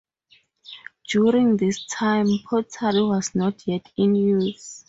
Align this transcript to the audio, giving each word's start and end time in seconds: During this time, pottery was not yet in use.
During 1.11 1.57
this 1.57 1.85
time, 1.85 2.25
pottery 2.49 3.03
was 3.03 3.35
not 3.35 3.67
yet 3.67 3.85
in 3.97 4.15
use. 4.15 4.79